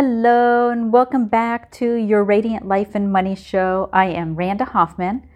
[0.00, 3.90] Hello, and welcome back to your Radiant Life and Money Show.
[3.92, 5.28] I am Randa Hoffman,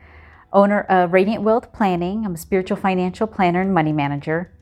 [0.53, 2.25] owner of Radiant Wealth Planning.
[2.25, 4.53] I'm a spiritual financial planner and money manager.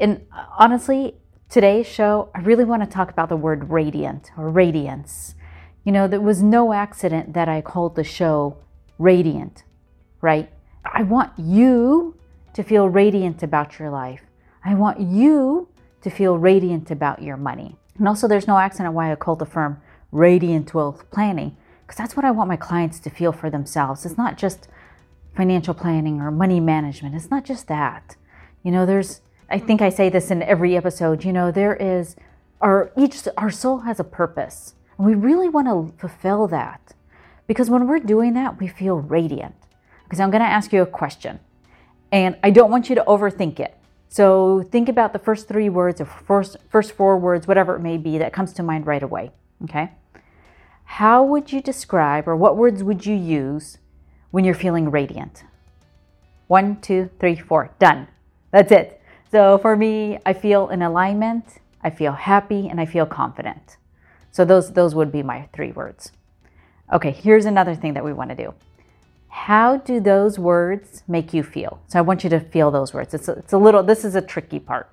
[0.00, 0.26] And
[0.58, 1.14] honestly,
[1.48, 5.36] today's show, I really want to talk about the word radiant or radiance.
[5.84, 8.56] You know, there was no accident that I called the show
[8.98, 9.62] Radiant,
[10.22, 10.50] right?
[10.84, 12.16] I want you
[12.52, 14.22] to feel radiant about your life.
[14.64, 15.68] I want you
[16.02, 17.76] to feel radiant about your money.
[17.98, 19.80] And also, there's no accident why I called the firm
[20.10, 24.04] Radiant Wealth Planning, because that's what I want my clients to feel for themselves.
[24.04, 24.68] It's not just
[25.36, 28.16] financial planning or money management, it's not just that.
[28.62, 32.16] You know, there's, I think I say this in every episode, you know, there is,
[32.60, 34.74] our, each, our soul has a purpose.
[34.96, 36.94] And we really want to fulfill that.
[37.46, 39.54] Because when we're doing that, we feel radiant.
[40.04, 41.40] Because I'm going to ask you a question.
[42.10, 43.76] And I don't want you to overthink it.
[44.14, 47.96] So think about the first three words or first, first four words, whatever it may
[47.96, 49.32] be, that comes to mind right away.
[49.64, 49.90] Okay?
[50.84, 53.78] How would you describe or what words would you use
[54.30, 55.42] when you're feeling radiant?
[56.46, 57.72] One, two, three, four.
[57.80, 58.06] Done.
[58.52, 59.02] That's it.
[59.32, 63.78] So for me, I feel in alignment, I feel happy, and I feel confident.
[64.30, 66.12] So those those would be my three words.
[66.92, 68.54] Okay, here's another thing that we want to do.
[69.34, 71.80] How do those words make you feel?
[71.88, 73.12] So I want you to feel those words.
[73.14, 74.88] It's a, it's a little, this is a tricky part.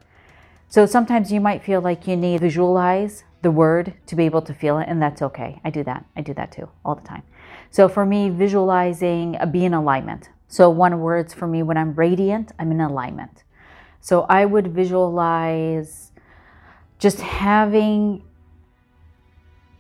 [0.68, 4.42] So sometimes you might feel like you need to visualize the word to be able
[4.42, 5.62] to feel it, and that's okay.
[5.64, 6.06] I do that.
[6.16, 7.22] I do that too all the time.
[7.70, 10.30] So for me, visualizing a be in alignment.
[10.48, 13.44] So one words for me when I'm radiant, I'm in alignment.
[14.02, 16.12] So I would visualize
[16.98, 18.24] just having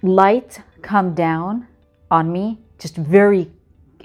[0.04, 1.68] light come down
[2.12, 3.52] on me, just very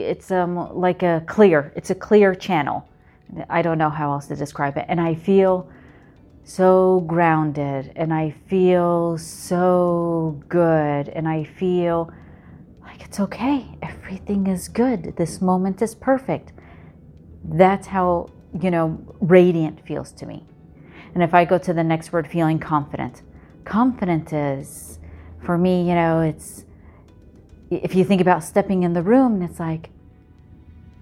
[0.00, 2.88] it's um, like a clear, it's a clear channel.
[3.48, 4.86] I don't know how else to describe it.
[4.88, 5.68] And I feel
[6.44, 12.12] so grounded and I feel so good and I feel
[12.82, 13.66] like it's okay.
[13.82, 15.16] Everything is good.
[15.16, 16.52] This moment is perfect.
[17.44, 20.44] That's how, you know, radiant feels to me.
[21.14, 23.22] And if I go to the next word, feeling confident,
[23.64, 24.98] confident is
[25.42, 26.64] for me, you know, it's
[27.70, 29.90] if you think about stepping in the room, it's like,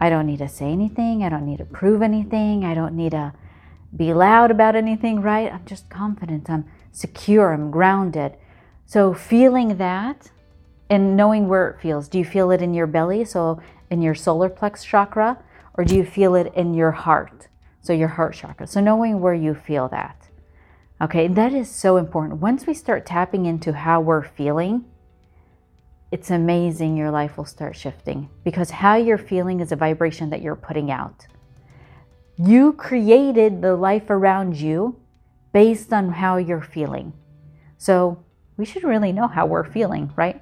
[0.00, 1.22] I don't need to say anything.
[1.22, 2.64] I don't need to prove anything.
[2.64, 3.32] I don't need to
[3.96, 5.52] be loud about anything, right?
[5.52, 6.50] I'm just confident.
[6.50, 7.52] I'm secure.
[7.52, 8.36] I'm grounded.
[8.86, 10.30] So, feeling that
[10.90, 12.08] and knowing where it feels.
[12.08, 13.24] Do you feel it in your belly?
[13.24, 13.60] So,
[13.90, 15.38] in your solar plex chakra?
[15.74, 17.48] Or do you feel it in your heart?
[17.80, 18.66] So, your heart chakra.
[18.66, 20.28] So, knowing where you feel that.
[21.00, 22.40] Okay, that is so important.
[22.40, 24.84] Once we start tapping into how we're feeling,
[26.14, 30.42] it's amazing your life will start shifting because how you're feeling is a vibration that
[30.42, 31.26] you're putting out.
[32.36, 34.94] You created the life around you
[35.52, 37.12] based on how you're feeling.
[37.78, 38.22] So
[38.56, 40.40] we should really know how we're feeling, right?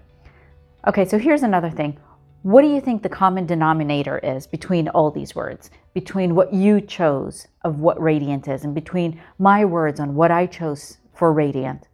[0.87, 1.99] Okay, so here's another thing.
[2.43, 5.71] What do you think the common denominator is between all these words?
[5.95, 10.45] Between what you chose of what radiant is and between my words on what I
[10.45, 11.89] chose for radiant?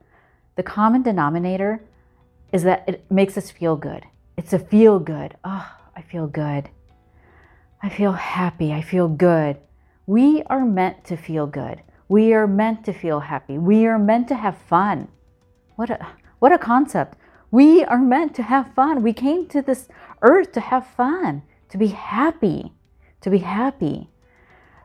[0.56, 1.81] The common denominator
[2.53, 4.04] is that it makes us feel good.
[4.36, 5.36] It's a feel good.
[5.44, 6.70] Oh, I feel good.
[7.82, 8.72] I feel happy.
[8.72, 9.59] I feel good.
[10.06, 11.82] We are meant to feel good.
[12.08, 13.58] We are meant to feel happy.
[13.58, 15.08] We are meant to have fun.
[15.76, 16.06] What a
[16.38, 17.19] what a concept.
[17.50, 19.03] We are meant to have fun.
[19.03, 19.88] We came to this
[20.22, 22.72] earth to have fun, to be happy,
[23.20, 24.10] to be happy.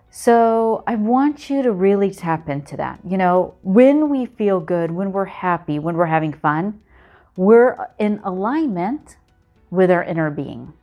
[0.09, 2.99] So I want you to really tap into that.
[3.07, 6.81] You know, when we feel good, when we're happy, when we're having fun,
[7.35, 9.17] we're in alignment
[9.69, 10.73] with our inner being.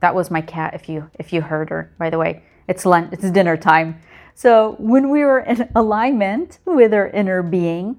[0.00, 2.42] That was my cat if you if you heard her by the way.
[2.68, 4.00] It's lunch it's dinner time.
[4.34, 7.98] So when we are in alignment with our inner being,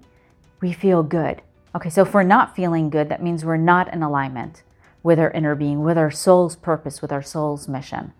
[0.62, 1.42] we feel good.
[1.76, 4.64] Okay, so if we're not feeling good, that means we're not in alignment
[5.04, 8.14] with our inner being, with our soul's purpose, with our soul's mission.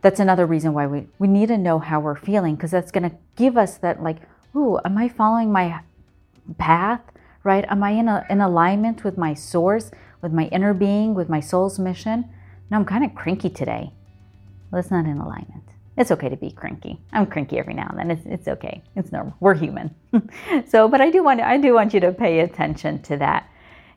[0.00, 3.10] That's another reason why we, we need to know how we're feeling because that's going
[3.10, 4.18] to give us that, like,
[4.54, 5.80] ooh, am I following my
[6.56, 7.02] path?
[7.44, 7.64] Right?
[7.68, 9.90] Am I in, a, in alignment with my source,
[10.22, 12.28] with my inner being, with my soul's mission?
[12.70, 13.92] No, I'm kind of cranky today.
[14.70, 15.64] Well, it's not in alignment.
[15.98, 17.00] It's okay to be cranky.
[17.12, 18.10] I'm cranky every now and then.
[18.12, 18.82] It's, it's okay.
[18.94, 19.34] It's normal.
[19.40, 19.94] We're human.
[20.68, 23.50] so, but I do want I do want you to pay attention to that.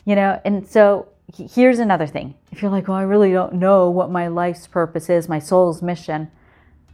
[0.03, 2.33] You know, and so here's another thing.
[2.51, 5.83] If you're like, "Oh, I really don't know what my life's purpose is, my soul's
[5.83, 6.31] mission."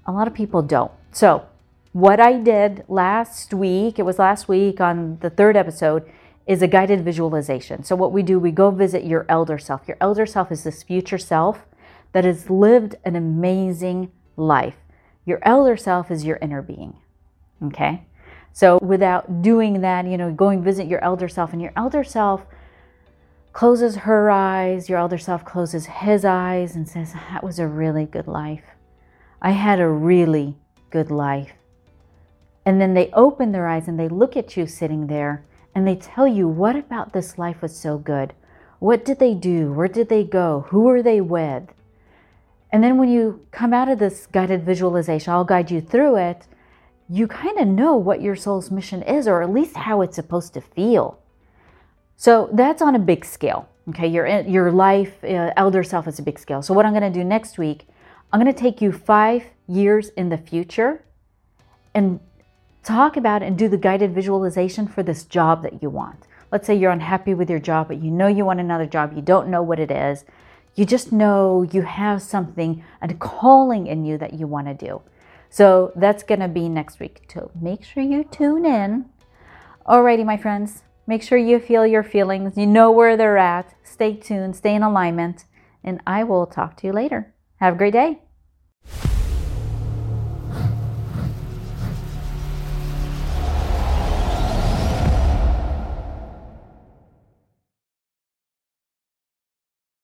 [0.06, 0.92] A lot of people don't.
[1.14, 1.46] So,
[1.94, 6.10] what I did last week, it was last week on the third episode,
[6.48, 7.84] is a guided visualization.
[7.84, 9.88] So, what we do, we go visit your elder self.
[9.88, 11.66] Your elder self is this future self
[12.14, 14.78] that has lived an amazing life.
[15.26, 16.96] Your elder self is your inner being.
[17.62, 18.06] Okay?
[18.54, 22.44] So without doing that, you know, going visit your elder self and your elder self
[23.54, 28.06] closes her eyes, your elder self closes his eyes and says, That was a really
[28.06, 28.64] good life.
[29.42, 30.56] I had a really
[30.90, 31.54] good life.
[32.66, 35.46] And then they open their eyes and they look at you sitting there
[35.78, 38.34] and they tell you, What about this life was so good?
[38.80, 39.72] What did they do?
[39.72, 40.66] Where did they go?
[40.70, 41.72] Who were they with?
[42.72, 46.48] And then when you come out of this guided visualization, I'll guide you through it,
[47.08, 50.56] you kind of know what your soul's mission is, or at least how it's supposed
[50.56, 51.20] to feel.
[52.16, 53.70] So that's on a big scale.
[53.90, 56.64] Okay, your your life, uh, elder self is a big scale.
[56.64, 57.88] So what I'm going to do next week,
[58.34, 61.06] I'm going to take you five years in the future,
[61.94, 62.20] and
[62.88, 66.26] talk about and do the guided visualization for this job that you want.
[66.52, 69.14] Let's say you're unhappy with your job, but you know you want another job.
[69.14, 70.24] You don't know what it is.
[70.76, 75.02] You just know you have something, and calling in you that you want to do.
[75.50, 77.30] So that's going to be next week.
[77.34, 79.10] So make sure you tune in.
[79.86, 80.84] Alrighty, my friends.
[81.08, 82.58] Make sure you feel your feelings.
[82.58, 83.74] You know where they're at.
[83.84, 85.46] Stay tuned, stay in alignment,
[85.84, 87.34] and I will talk to you later.
[87.58, 88.22] Have a great day.